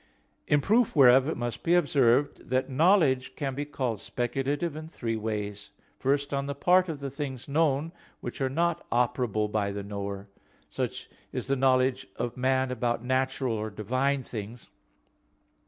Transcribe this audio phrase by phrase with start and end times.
[0.47, 5.15] In proof whereof it must be observed that knowledge can be called speculative in three
[5.15, 9.83] ways: first, on the part of the things known, which are not operable by the
[9.83, 10.27] knower;
[10.67, 14.69] such is the knowledge of man about natural or divine thing[s].